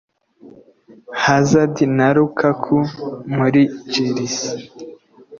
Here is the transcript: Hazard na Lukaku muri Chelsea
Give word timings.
Hazard 1.23 1.75
na 1.97 2.07
Lukaku 2.15 2.77
muri 3.35 3.61
Chelsea 3.91 4.51